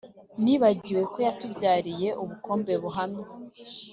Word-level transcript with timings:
Nibagirwe 0.43 1.03
ko 1.13 1.17
yatubyariye 1.25 2.09
ubukombe 2.21 2.73
buhamye 2.83 3.23